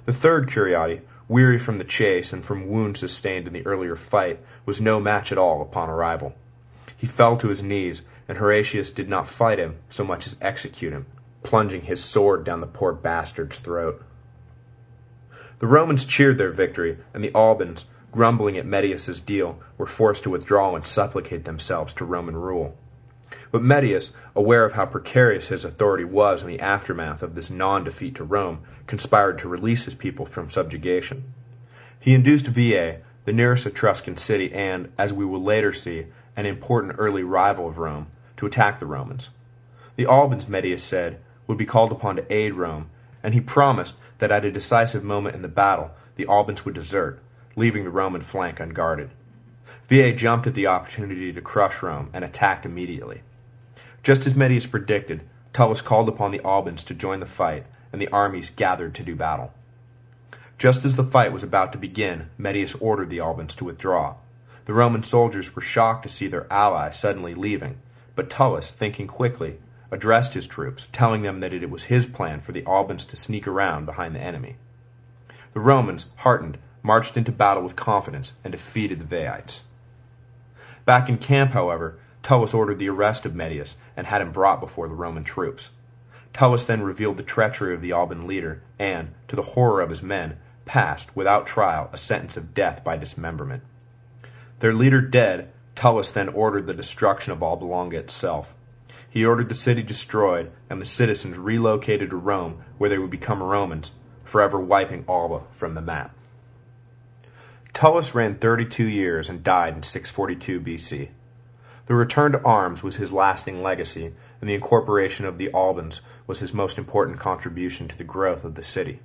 The 0.05 0.13
third 0.13 0.47
Curiatii, 0.49 1.01
weary 1.27 1.59
from 1.59 1.77
the 1.77 1.83
chase 1.83 2.33
and 2.33 2.43
from 2.43 2.67
wounds 2.67 2.99
sustained 2.99 3.47
in 3.47 3.53
the 3.53 3.65
earlier 3.65 3.95
fight, 3.95 4.39
was 4.65 4.81
no 4.81 4.99
match 4.99 5.31
at 5.31 5.37
all 5.37 5.61
upon 5.61 5.89
arrival. 5.89 6.35
He 6.95 7.07
fell 7.07 7.37
to 7.37 7.49
his 7.49 7.63
knees, 7.63 8.01
and 8.27 8.37
Horatius 8.37 8.91
did 8.91 9.07
not 9.07 9.27
fight 9.27 9.57
him 9.57 9.77
so 9.89 10.03
much 10.03 10.27
as 10.27 10.37
execute 10.41 10.93
him, 10.93 11.05
plunging 11.43 11.83
his 11.83 12.03
sword 12.03 12.43
down 12.43 12.59
the 12.59 12.67
poor 12.67 12.93
bastard's 12.93 13.59
throat. 13.59 14.03
The 15.59 15.67
Romans 15.67 16.05
cheered 16.05 16.37
their 16.37 16.51
victory, 16.51 16.97
and 17.13 17.23
the 17.23 17.35
Albans, 17.35 17.85
grumbling 18.11 18.57
at 18.57 18.65
Mettius's 18.65 19.19
deal, 19.19 19.59
were 19.77 19.85
forced 19.85 20.23
to 20.23 20.29
withdraw 20.29 20.75
and 20.75 20.85
supplicate 20.85 21.45
themselves 21.45 21.93
to 21.93 22.05
Roman 22.05 22.35
rule. 22.37 22.77
But 23.51 23.63
Mettius, 23.63 24.15
aware 24.35 24.65
of 24.65 24.73
how 24.73 24.85
precarious 24.85 25.47
his 25.47 25.65
authority 25.65 26.03
was 26.03 26.43
in 26.43 26.49
the 26.49 26.59
aftermath 26.59 27.23
of 27.23 27.35
this 27.35 27.49
non-defeat 27.49 28.15
to 28.15 28.23
Rome, 28.23 28.61
conspired 28.87 29.39
to 29.39 29.49
release 29.49 29.85
his 29.85 29.95
people 29.95 30.25
from 30.25 30.49
subjugation. 30.49 31.33
He 31.99 32.13
induced 32.13 32.47
Veii, 32.47 32.99
the 33.25 33.33
nearest 33.33 33.65
Etruscan 33.65 34.17
city 34.17 34.51
and, 34.53 34.91
as 34.97 35.13
we 35.13 35.25
will 35.25 35.41
later 35.41 35.73
see, 35.73 36.07
an 36.35 36.45
important 36.45 36.95
early 36.97 37.23
rival 37.23 37.67
of 37.67 37.77
Rome, 37.77 38.07
to 38.37 38.45
attack 38.45 38.79
the 38.79 38.85
Romans. 38.85 39.29
The 39.95 40.05
Albans, 40.05 40.45
Mettius 40.45 40.81
said, 40.81 41.19
would 41.45 41.57
be 41.57 41.65
called 41.65 41.91
upon 41.91 42.15
to 42.15 42.33
aid 42.33 42.53
Rome, 42.53 42.89
and 43.21 43.33
he 43.33 43.41
promised 43.41 43.99
that 44.19 44.31
at 44.31 44.45
a 44.45 44.51
decisive 44.51 45.03
moment 45.03 45.35
in 45.35 45.41
the 45.41 45.47
battle 45.47 45.91
the 46.15 46.25
Albans 46.27 46.63
would 46.65 46.75
desert, 46.75 47.19
leaving 47.55 47.83
the 47.83 47.89
Roman 47.89 48.21
flank 48.21 48.59
unguarded. 48.59 49.09
Veii 49.87 50.13
jumped 50.13 50.47
at 50.47 50.53
the 50.53 50.67
opportunity 50.67 51.33
to 51.33 51.41
crush 51.41 51.81
Rome 51.81 52.09
and 52.13 52.23
attacked 52.23 52.65
immediately. 52.65 53.21
Just 54.03 54.25
as 54.25 54.35
Mettius 54.35 54.69
predicted, 54.69 55.21
Tullus 55.51 55.81
called 55.81 56.07
upon 56.07 56.31
the 56.31 56.41
Albans 56.45 56.83
to 56.85 56.93
join 56.93 57.19
the 57.19 57.25
fight, 57.25 57.65
and 57.91 58.01
the 58.01 58.09
armies 58.09 58.49
gathered 58.49 58.93
to 58.95 59.03
do 59.03 59.15
battle. 59.15 59.53
Just 60.57 60.85
as 60.85 60.95
the 60.95 61.03
fight 61.03 61.33
was 61.33 61.43
about 61.43 61.71
to 61.71 61.77
begin, 61.77 62.29
Mettius 62.37 62.75
ordered 62.81 63.09
the 63.09 63.19
Albans 63.19 63.55
to 63.55 63.65
withdraw. 63.65 64.15
The 64.65 64.73
Roman 64.73 65.03
soldiers 65.03 65.55
were 65.55 65.61
shocked 65.61 66.03
to 66.03 66.09
see 66.09 66.27
their 66.27 66.45
ally 66.51 66.91
suddenly 66.91 67.33
leaving, 67.33 67.77
but 68.15 68.29
Tullus, 68.29 68.69
thinking 68.69 69.07
quickly, 69.07 69.57
addressed 69.89 70.33
his 70.33 70.45
troops, 70.45 70.87
telling 70.91 71.23
them 71.23 71.39
that 71.39 71.53
it 71.53 71.69
was 71.69 71.85
his 71.85 72.05
plan 72.05 72.41
for 72.41 72.51
the 72.51 72.65
Albans 72.65 73.05
to 73.05 73.15
sneak 73.15 73.47
around 73.47 73.85
behind 73.85 74.15
the 74.15 74.21
enemy. 74.21 74.57
The 75.53 75.59
Romans, 75.59 76.11
heartened, 76.17 76.59
marched 76.81 77.17
into 77.17 77.31
battle 77.31 77.63
with 77.63 77.75
confidence 77.75 78.33
and 78.43 78.51
defeated 78.51 78.99
the 78.99 79.15
Veiites. 79.15 79.61
Back 80.85 81.09
in 81.09 81.17
camp, 81.17 81.51
however, 81.51 81.99
Tullus 82.23 82.53
ordered 82.53 82.79
the 82.79 82.89
arrest 82.89 83.25
of 83.25 83.35
Mettius 83.35 83.75
and 83.95 84.07
had 84.07 84.21
him 84.21 84.31
brought 84.31 84.59
before 84.59 84.87
the 84.87 84.95
Roman 84.95 85.23
troops. 85.23 85.75
Tullus 86.33 86.65
then 86.65 86.81
revealed 86.81 87.17
the 87.17 87.23
treachery 87.23 87.73
of 87.73 87.81
the 87.81 87.91
Alban 87.91 88.27
leader 88.27 88.61
and, 88.77 89.13
to 89.27 89.35
the 89.35 89.41
horror 89.41 89.81
of 89.81 89.89
his 89.89 90.03
men, 90.03 90.37
passed, 90.65 91.15
without 91.15 91.47
trial, 91.47 91.89
a 91.91 91.97
sentence 91.97 92.37
of 92.37 92.53
death 92.53 92.83
by 92.83 92.95
dismemberment. 92.95 93.63
Their 94.59 94.73
leader 94.73 95.01
dead, 95.01 95.51
Tullus 95.75 96.11
then 96.11 96.29
ordered 96.29 96.67
the 96.67 96.73
destruction 96.73 97.33
of 97.33 97.41
Alba 97.41 97.65
Longa 97.65 97.97
itself. 97.97 98.53
He 99.09 99.25
ordered 99.25 99.49
the 99.49 99.55
city 99.55 99.81
destroyed 99.81 100.51
and 100.69 100.81
the 100.81 100.85
citizens 100.85 101.37
relocated 101.37 102.11
to 102.11 102.17
Rome, 102.17 102.63
where 102.77 102.89
they 102.89 102.99
would 102.99 103.09
become 103.09 103.41
Romans, 103.41 103.91
forever 104.23 104.59
wiping 104.59 105.05
Alba 105.07 105.43
from 105.49 105.73
the 105.73 105.81
map. 105.81 106.13
Tullus 107.79 108.13
reigned 108.13 108.41
32 108.41 108.83
years 108.83 109.29
and 109.29 109.41
died 109.41 109.73
in 109.73 109.83
642 109.83 110.59
BC. 110.59 111.07
The 111.85 111.95
return 111.95 112.33
to 112.33 112.43
arms 112.43 112.83
was 112.83 112.97
his 112.97 113.13
lasting 113.13 113.63
legacy, 113.63 114.13
and 114.41 114.49
the 114.49 114.53
incorporation 114.53 115.25
of 115.25 115.37
the 115.37 115.49
Albans 115.53 116.01
was 116.27 116.41
his 116.41 116.53
most 116.53 116.77
important 116.77 117.19
contribution 117.19 117.87
to 117.87 117.97
the 117.97 118.03
growth 118.03 118.43
of 118.43 118.55
the 118.55 118.65
city. 118.65 118.99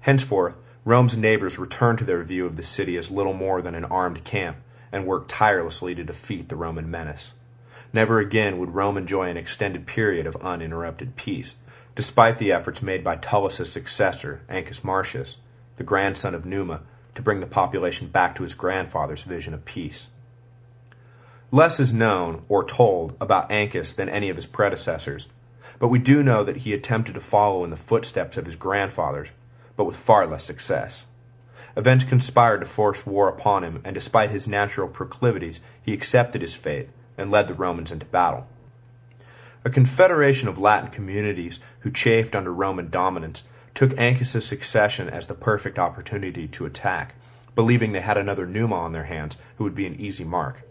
Henceforth, 0.00 0.56
Rome's 0.86 1.18
neighbors 1.18 1.58
returned 1.58 1.98
to 1.98 2.06
their 2.06 2.24
view 2.24 2.46
of 2.46 2.56
the 2.56 2.62
city 2.62 2.96
as 2.96 3.10
little 3.10 3.34
more 3.34 3.60
than 3.60 3.74
an 3.74 3.84
armed 3.84 4.24
camp 4.24 4.56
and 4.90 5.04
worked 5.04 5.28
tirelessly 5.28 5.94
to 5.94 6.04
defeat 6.04 6.48
the 6.48 6.56
Roman 6.56 6.90
menace. 6.90 7.34
Never 7.92 8.18
again 8.18 8.56
would 8.56 8.74
Rome 8.74 8.96
enjoy 8.96 9.28
an 9.28 9.36
extended 9.36 9.86
period 9.86 10.26
of 10.26 10.36
uninterrupted 10.36 11.16
peace, 11.16 11.54
despite 11.94 12.38
the 12.38 12.50
efforts 12.50 12.80
made 12.80 13.04
by 13.04 13.16
Tullus's 13.16 13.70
successor, 13.70 14.40
Ancus 14.48 14.82
Marcius, 14.82 15.36
the 15.76 15.84
grandson 15.84 16.34
of 16.34 16.46
Numa, 16.46 16.80
to 17.14 17.22
bring 17.22 17.40
the 17.40 17.46
population 17.46 18.08
back 18.08 18.34
to 18.34 18.42
his 18.42 18.54
grandfather's 18.54 19.22
vision 19.22 19.54
of 19.54 19.64
peace. 19.64 20.08
Less 21.50 21.78
is 21.78 21.92
known, 21.92 22.44
or 22.48 22.64
told, 22.64 23.16
about 23.20 23.50
Ancus 23.50 23.94
than 23.94 24.08
any 24.08 24.28
of 24.28 24.36
his 24.36 24.46
predecessors, 24.46 25.28
but 25.78 25.88
we 25.88 25.98
do 25.98 26.22
know 26.22 26.44
that 26.44 26.58
he 26.58 26.72
attempted 26.72 27.14
to 27.14 27.20
follow 27.20 27.64
in 27.64 27.70
the 27.70 27.76
footsteps 27.76 28.36
of 28.36 28.46
his 28.46 28.56
grandfathers 28.56 29.30
but 29.76 29.84
with 29.84 29.96
far 29.96 30.26
less 30.26 30.44
success. 30.44 31.06
Events 31.76 32.04
conspired 32.04 32.60
to 32.60 32.66
force 32.66 33.06
war 33.06 33.28
upon 33.28 33.64
him, 33.64 33.80
and 33.84 33.94
despite 33.94 34.30
his 34.30 34.46
natural 34.46 34.88
proclivities, 34.88 35.60
he 35.82 35.92
accepted 35.92 36.40
his 36.40 36.54
fate 36.54 36.88
and 37.18 37.30
led 37.30 37.48
the 37.48 37.54
Romans 37.54 37.90
into 37.90 38.06
battle. 38.06 38.46
A 39.64 39.70
confederation 39.70 40.48
of 40.48 40.58
Latin 40.58 40.90
communities 40.90 41.58
who 41.80 41.90
chafed 41.90 42.36
under 42.36 42.52
Roman 42.52 42.90
dominance 42.90 43.48
took 43.74 43.98
Ancus's 43.98 44.46
succession 44.46 45.08
as 45.08 45.26
the 45.26 45.34
perfect 45.34 45.78
opportunity 45.78 46.46
to 46.48 46.64
attack, 46.64 47.16
believing 47.54 47.92
they 47.92 48.00
had 48.00 48.16
another 48.16 48.46
Numa 48.46 48.76
on 48.76 48.92
their 48.92 49.04
hands 49.04 49.36
who 49.56 49.64
would 49.64 49.74
be 49.74 49.86
an 49.86 49.96
easy 49.96 50.24
mark. 50.24 50.62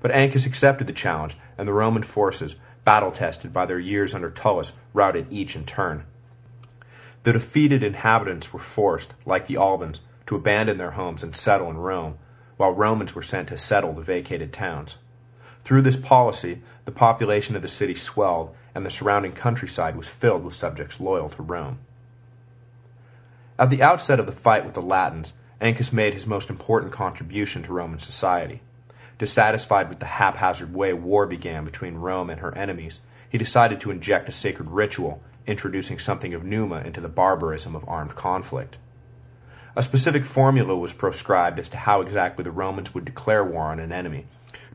But 0.00 0.10
Ancus 0.10 0.46
accepted 0.46 0.86
the 0.86 0.92
challenge, 0.92 1.36
and 1.56 1.66
the 1.66 1.72
Roman 1.72 2.02
forces, 2.02 2.56
battle 2.84 3.10
tested 3.10 3.52
by 3.52 3.66
their 3.66 3.78
years 3.78 4.14
under 4.14 4.30
Tullus, 4.30 4.78
routed 4.92 5.26
each 5.30 5.56
in 5.56 5.64
turn. 5.64 6.04
The 7.22 7.32
defeated 7.32 7.82
inhabitants 7.82 8.52
were 8.52 8.58
forced, 8.58 9.14
like 9.24 9.46
the 9.46 9.56
Albans, 9.56 10.00
to 10.26 10.36
abandon 10.36 10.78
their 10.78 10.92
homes 10.92 11.22
and 11.22 11.36
settle 11.36 11.70
in 11.70 11.76
Rome, 11.78 12.18
while 12.56 12.72
Romans 12.72 13.14
were 13.14 13.22
sent 13.22 13.48
to 13.48 13.58
settle 13.58 13.92
the 13.92 14.02
vacated 14.02 14.52
towns. 14.52 14.98
Through 15.62 15.82
this 15.82 15.96
policy, 15.96 16.62
the 16.84 16.92
population 16.92 17.54
of 17.54 17.62
the 17.62 17.68
city 17.68 17.94
swelled, 17.94 18.54
and 18.74 18.84
the 18.84 18.90
surrounding 18.90 19.32
countryside 19.32 19.96
was 19.96 20.08
filled 20.08 20.44
with 20.44 20.54
subjects 20.54 21.00
loyal 21.00 21.28
to 21.30 21.42
Rome. 21.42 21.78
At 23.58 23.70
the 23.70 23.82
outset 23.82 24.18
of 24.18 24.26
the 24.26 24.32
fight 24.32 24.64
with 24.64 24.74
the 24.74 24.80
Latins, 24.80 25.34
Ancus 25.60 25.92
made 25.92 26.14
his 26.14 26.26
most 26.26 26.50
important 26.50 26.92
contribution 26.92 27.62
to 27.62 27.72
Roman 27.72 27.98
society. 27.98 28.62
Dissatisfied 29.18 29.88
with 29.88 30.00
the 30.00 30.06
haphazard 30.06 30.74
way 30.74 30.92
war 30.92 31.26
began 31.26 31.64
between 31.64 31.96
Rome 31.96 32.30
and 32.30 32.40
her 32.40 32.56
enemies, 32.56 33.00
he 33.28 33.38
decided 33.38 33.80
to 33.80 33.90
inject 33.90 34.28
a 34.28 34.32
sacred 34.32 34.70
ritual 34.70 35.22
introducing 35.46 35.98
something 35.98 36.34
of 36.34 36.44
Numa 36.44 36.80
into 36.80 37.00
the 37.00 37.08
barbarism 37.08 37.76
of 37.76 37.88
armed 37.88 38.14
conflict. 38.14 38.78
A 39.76 39.82
specific 39.82 40.24
formula 40.24 40.76
was 40.76 40.92
proscribed 40.92 41.58
as 41.58 41.68
to 41.70 41.76
how 41.76 42.00
exactly 42.00 42.42
the 42.42 42.50
Romans 42.50 42.94
would 42.94 43.04
declare 43.04 43.44
war 43.44 43.64
on 43.64 43.80
an 43.80 43.92
enemy, 43.92 44.26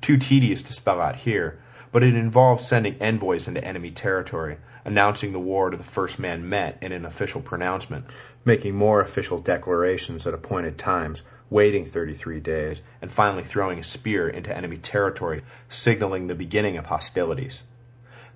too 0.02 0.18
tedious 0.18 0.62
to 0.64 0.74
spell 0.74 1.02
out 1.02 1.18
here, 1.18 1.60
but 1.92 2.04
it 2.04 2.16
involved 2.16 2.62
sending 2.62 2.96
envoys 3.02 3.48
into 3.48 3.64
enemy 3.64 3.92
territory, 3.92 4.58
announcing 4.86 5.34
the 5.34 5.40
war 5.40 5.70
to 5.70 5.78
the 5.78 5.84
first 5.84 6.20
man 6.20 6.48
met 6.48 6.78
in 6.82 6.92
an 6.92 7.06
official 7.06 7.42
pronouncement, 7.42 8.06
making 8.46 8.76
more 8.76 9.02
official 9.02 9.38
declarations 9.38 10.26
at 10.26 10.34
appointed 10.34 10.78
times, 10.78 11.24
waiting 11.50 11.86
33 11.86 12.40
days, 12.40 12.82
and 13.02 13.12
finally 13.12 13.44
throwing 13.44 13.80
a 13.80 13.84
spear 13.84 14.28
into 14.28 14.56
enemy 14.56 14.78
territory, 14.78 15.42
signaling 15.70 16.28
the 16.28 16.36
beginning 16.36 16.78
of 16.78 16.88
hostilities. 16.88 17.64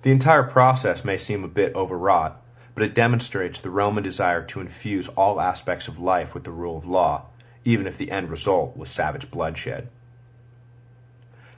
The 0.02 0.10
entire 0.10 0.42
process 0.42 1.04
may 1.04 1.16
seem 1.16 1.44
a 1.44 1.48
bit 1.48 1.74
overwrought, 1.74 2.40
but 2.74 2.84
it 2.84 2.94
demonstrates 2.94 3.60
the 3.60 3.70
Roman 3.70 4.02
desire 4.02 4.42
to 4.42 4.60
infuse 4.60 5.08
all 5.10 5.40
aspects 5.40 5.88
of 5.88 5.98
life 5.98 6.34
with 6.34 6.44
the 6.44 6.50
rule 6.50 6.76
of 6.76 6.86
law, 6.86 7.26
even 7.64 7.86
if 7.86 7.98
the 7.98 8.10
end 8.10 8.30
result 8.30 8.76
was 8.76 8.90
savage 8.90 9.30
bloodshed. 9.30 9.88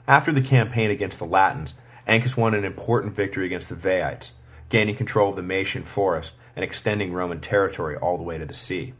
After 0.07 0.31
the 0.31 0.41
campaign 0.41 0.91
against 0.91 1.19
the 1.19 1.25
Latins, 1.25 1.73
Ancus 2.07 2.37
won 2.37 2.53
an 2.53 2.65
important 2.65 3.15
victory 3.15 3.45
against 3.45 3.69
the 3.69 3.75
Veiites, 3.75 4.33
gaining 4.69 4.95
control 4.95 5.31
of 5.31 5.35
the 5.35 5.41
Maesian 5.41 5.83
forest 5.83 6.35
and 6.55 6.63
extending 6.63 7.13
Roman 7.13 7.39
territory 7.39 7.95
all 7.97 8.17
the 8.17 8.23
way 8.23 8.37
to 8.37 8.45
the 8.45 8.53
sea. 8.53 8.93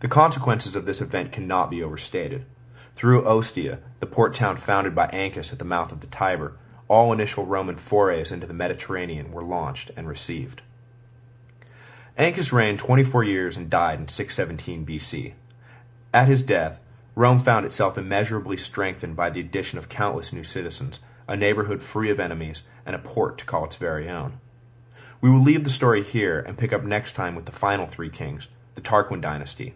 The 0.00 0.08
consequences 0.08 0.74
of 0.74 0.84
this 0.84 1.00
event 1.00 1.32
cannot 1.32 1.70
be 1.70 1.82
overstated. 1.82 2.44
Through 2.94 3.26
Ostia, 3.26 3.78
the 4.00 4.06
port 4.06 4.34
town 4.34 4.56
founded 4.56 4.94
by 4.94 5.06
Ancus 5.08 5.52
at 5.52 5.58
the 5.58 5.64
mouth 5.64 5.92
of 5.92 6.00
the 6.00 6.06
Tiber, 6.06 6.58
all 6.88 7.12
initial 7.12 7.46
Roman 7.46 7.76
forays 7.76 8.30
into 8.30 8.46
the 8.46 8.54
Mediterranean 8.54 9.30
were 9.32 9.42
launched 9.42 9.90
and 9.96 10.08
received. 10.08 10.60
Ancus 12.18 12.52
reigned 12.52 12.78
24 12.78 13.24
years 13.24 13.56
and 13.56 13.70
died 13.70 13.98
in 13.98 14.08
617 14.08 14.84
BC. 14.84 15.32
At 16.12 16.28
his 16.28 16.42
death, 16.42 16.80
Rome 17.14 17.40
found 17.40 17.64
itself 17.64 17.96
immeasurably 17.96 18.56
strengthened 18.56 19.16
by 19.16 19.30
the 19.30 19.40
addition 19.40 19.78
of 19.78 19.88
countless 19.88 20.32
new 20.32 20.44
citizens, 20.44 21.00
a 21.32 21.36
neighborhood 21.36 21.82
free 21.82 22.10
of 22.10 22.20
enemies, 22.20 22.62
and 22.84 22.94
a 22.94 22.98
port 22.98 23.38
to 23.38 23.46
call 23.46 23.64
its 23.64 23.76
very 23.76 24.06
own. 24.06 24.38
We 25.22 25.30
will 25.30 25.40
leave 25.40 25.64
the 25.64 25.70
story 25.70 26.02
here 26.02 26.40
and 26.40 26.58
pick 26.58 26.74
up 26.74 26.84
next 26.84 27.14
time 27.14 27.34
with 27.34 27.46
the 27.46 27.52
final 27.52 27.86
three 27.86 28.10
kings, 28.10 28.48
the 28.74 28.82
Tarquin 28.82 29.22
dynasty, 29.22 29.72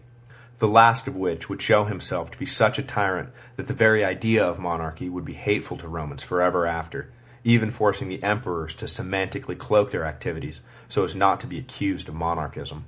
the 0.58 0.68
last 0.68 1.06
of 1.06 1.16
which 1.16 1.48
would 1.48 1.62
show 1.62 1.84
himself 1.84 2.30
to 2.30 2.38
be 2.38 2.44
such 2.44 2.78
a 2.78 2.82
tyrant 2.82 3.30
that 3.56 3.68
the 3.68 3.72
very 3.72 4.04
idea 4.04 4.44
of 4.44 4.58
monarchy 4.58 5.08
would 5.08 5.24
be 5.24 5.32
hateful 5.32 5.78
to 5.78 5.88
Romans 5.88 6.22
forever 6.22 6.66
after, 6.66 7.10
even 7.42 7.70
forcing 7.70 8.10
the 8.10 8.22
emperors 8.22 8.74
to 8.74 8.84
semantically 8.84 9.56
cloak 9.56 9.92
their 9.92 10.04
activities 10.04 10.60
so 10.90 11.06
as 11.06 11.14
not 11.14 11.40
to 11.40 11.46
be 11.46 11.58
accused 11.58 12.06
of 12.06 12.14
monarchism. 12.14 12.84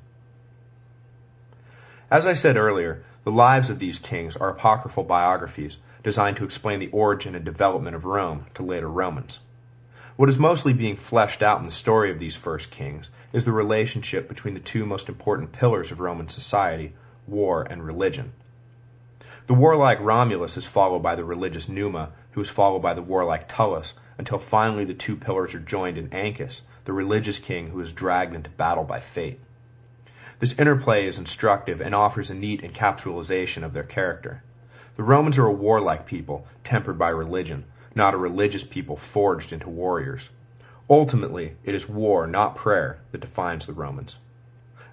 As 2.10 2.26
I 2.26 2.34
said 2.34 2.58
earlier, 2.58 3.02
the 3.25 3.32
lives 3.32 3.70
of 3.70 3.78
these 3.78 3.98
kings 3.98 4.37
are 4.37 4.50
apocryphal 4.50 5.04
biographies 5.04 5.78
designed 6.02 6.37
to 6.37 6.45
explain 6.45 6.81
the 6.81 6.90
origin 6.90 7.35
and 7.35 7.45
development 7.45 7.97
of 7.97 8.05
Rome 8.05 8.47
to 8.55 8.62
later 8.62 8.88
Romans. 8.88 9.40
What 10.17 10.28
is 10.28 10.38
mostly 10.38 10.73
being 10.73 10.97
fleshed 10.97 11.43
out 11.43 11.61
in 11.61 11.67
the 11.67 11.73
story 11.73 12.11
of 12.11 12.19
these 12.19 12.35
first 12.35 12.71
kings 12.71 13.11
is 13.33 13.45
the 13.45 13.52
relationship 13.52 14.28
between 14.28 14.55
the 14.55 14.61
two 14.61 14.85
most 14.85 15.09
important 15.09 15.52
pillars 15.52 15.90
of 15.90 16.00
Roman 16.00 16.28
society, 16.28 16.95
war, 17.26 17.62
and 17.62 17.85
religion. 17.85 18.33
The 19.47 19.55
warlike 19.55 20.00
Romulus 20.00 20.57
is 20.57 20.67
followed 20.67 21.00
by 21.00 21.14
the 21.14 21.25
religious 21.25 21.69
Numa, 21.69 22.11
who 22.33 22.40
is 22.40 22.50
followed 22.50 22.81
by 22.81 22.95
the 22.95 23.02
warlike 23.02 23.49
Tullus, 23.49 23.95
until 24.19 24.38
finally 24.38 24.85
the 24.85 24.93
two 24.93 25.17
pillars 25.17 25.55
are 25.55 25.61
joined 25.61 25.97
in 25.97 26.09
Ancus, 26.11 26.62
the 26.85 26.93
religious 26.93 27.38
king 27.38 27.69
who 27.69 27.81
is 27.81 27.93
dragged 27.93 28.35
into 28.35 28.50
battle 28.50 28.85
by 28.85 29.00
fate. 29.00 29.40
This 30.38 30.59
interplay 30.59 31.07
is 31.07 31.19
instructive 31.19 31.81
and 31.81 31.95
offers 31.95 32.31
a 32.31 32.35
neat 32.35 32.62
encapsulation 32.62 33.62
of 33.62 33.73
their 33.73 33.85
character. 33.85 34.43
The 34.99 35.05
Romans 35.05 35.38
are 35.38 35.47
a 35.47 35.52
warlike 35.52 36.07
people, 36.07 36.45
tempered 36.64 36.99
by 36.99 37.11
religion, 37.11 37.67
not 37.95 38.14
a 38.14 38.17
religious 38.17 38.64
people 38.64 38.97
forged 38.97 39.52
into 39.52 39.71
warriors. 39.71 40.31
Ultimately, 40.90 41.55
it 41.62 41.73
is 41.76 41.88
war, 41.88 42.26
not 42.26 42.57
prayer, 42.57 42.99
that 43.12 43.21
defines 43.21 43.64
the 43.64 43.73
Romans. 43.73 44.19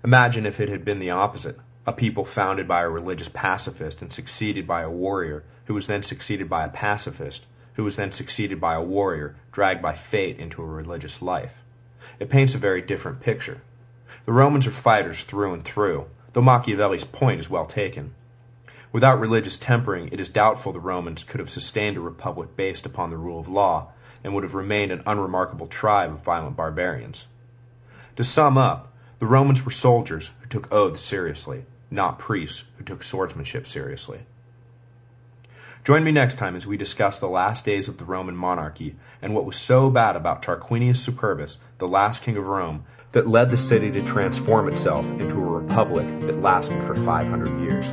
Imagine 0.04 0.46
if 0.46 0.60
it 0.60 0.70
had 0.70 0.86
been 0.86 1.00
the 1.00 1.10
opposite 1.10 1.58
a 1.88 1.92
people 1.92 2.24
founded 2.24 2.68
by 2.68 2.84
a 2.84 2.90
religious 2.90 3.30
pacifist 3.30 4.00
and 4.04 4.14
succeeded 4.14 4.68
by 4.68 4.84
a 4.84 4.92
warrior 4.92 5.44
who 5.66 5.74
was 5.74 5.88
then 5.88 6.04
succeeded 6.04 6.48
by 6.48 6.66
a 6.66 6.70
pacifist, 6.70 7.48
who 7.74 7.84
was 7.84 7.96
then 7.96 8.12
succeeded 8.12 8.62
by 8.62 8.76
a 8.76 8.84
warrior 8.84 9.36
dragged 9.52 9.82
by 9.82 9.94
fate 9.94 10.38
into 10.38 10.62
a 10.62 10.68
religious 10.68 11.20
life. 11.20 11.64
It 12.20 12.30
paints 12.30 12.54
a 12.54 12.60
very 12.60 12.84
different 12.84 13.22
picture. 13.22 13.62
The 14.26 14.34
Romans 14.34 14.68
are 14.68 14.72
fighters 14.72 15.24
through 15.24 15.56
and 15.56 15.64
through, 15.64 16.06
though 16.34 16.44
Machiavelli's 16.44 17.04
point 17.04 17.40
is 17.40 17.50
well 17.50 17.66
taken. 17.66 18.14
Without 18.96 19.20
religious 19.20 19.58
tempering, 19.58 20.08
it 20.14 20.22
is 20.22 20.30
doubtful 20.30 20.72
the 20.72 20.80
Romans 20.80 21.26
could 21.26 21.42
have 21.42 21.50
sustained 21.50 21.98
a 21.98 22.00
republic 22.00 22.56
based 22.56 22.86
upon 22.86 23.10
the 23.10 23.18
rule 23.18 23.38
of 23.38 23.50
law, 23.50 23.92
and 24.24 24.34
would 24.34 24.46
have 24.46 24.56
remained 24.56 24.90
an 24.90 25.04
unremarkable 25.06 25.68
tribe 25.68 26.12
of 26.12 26.24
violent 26.24 26.56
barbarians. 26.56 27.28
To 28.16 28.24
sum 28.24 28.58
up, 28.58 28.94
the 29.20 29.26
Romans 29.26 29.66
were 29.66 29.72
soldiers 29.72 30.32
who 30.40 30.48
took 30.48 30.72
oaths 30.72 31.02
seriously, 31.02 31.66
not 31.92 32.20
priests 32.20 32.70
who 32.78 32.86
took 32.86 33.04
swordsmanship 33.04 33.68
seriously. 33.68 34.22
Join 35.84 36.06
me 36.06 36.14
next 36.14 36.38
time 36.38 36.56
as 36.56 36.66
we 36.66 36.78
discuss 36.78 37.20
the 37.20 37.28
last 37.28 37.66
days 37.66 37.90
of 37.90 37.98
the 37.98 38.06
Roman 38.06 38.38
monarchy 38.38 38.96
and 39.22 39.36
what 39.36 39.46
was 39.46 39.58
so 39.58 39.90
bad 39.90 40.16
about 40.16 40.42
Tarquinius 40.42 41.06
Superbus, 41.06 41.58
the 41.80 41.88
last 41.90 42.24
king 42.24 42.38
of 42.38 42.48
Rome, 42.48 42.86
that 43.12 43.28
led 43.28 43.52
the 43.52 43.58
city 43.58 43.92
to 43.92 44.02
transform 44.02 44.70
itself 44.70 45.06
into 45.20 45.36
a 45.36 45.60
republic 45.60 46.08
that 46.22 46.40
lasted 46.40 46.82
for 46.82 46.96
500 46.96 47.60
years. 47.60 47.92